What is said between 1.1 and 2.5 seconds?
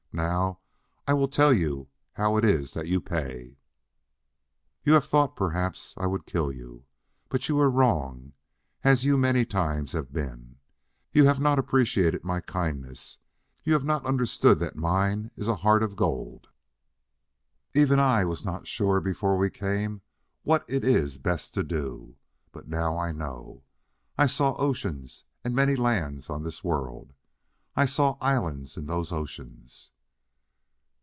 will tell you how it